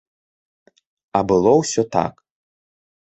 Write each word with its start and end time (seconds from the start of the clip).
А 1.19 1.23
было 1.33 1.51
ўсё 1.61 1.81
так. 1.97 2.13